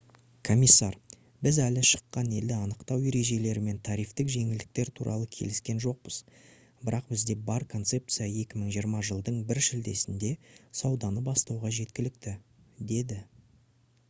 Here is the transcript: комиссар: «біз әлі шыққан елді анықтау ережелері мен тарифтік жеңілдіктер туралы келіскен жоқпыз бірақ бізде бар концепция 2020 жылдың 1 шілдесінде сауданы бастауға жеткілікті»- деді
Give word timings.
комиссар: 0.47 0.93
«біз 1.47 1.57
әлі 1.63 1.81
шыққан 1.87 2.29
елді 2.37 2.53
анықтау 2.67 3.03
ережелері 3.09 3.61
мен 3.65 3.81
тарифтік 3.89 4.31
жеңілдіктер 4.35 4.89
туралы 4.99 5.27
келіскен 5.35 5.81
жоқпыз 5.85 6.17
бірақ 6.89 7.11
бізде 7.13 7.35
бар 7.51 7.65
концепция 7.75 8.27
2020 8.39 9.05
жылдың 9.11 9.37
1 9.57 9.63
шілдесінде 9.69 10.31
сауданы 10.81 11.25
бастауға 11.29 11.71
жеткілікті»- 11.81 12.33
деді 12.93 13.19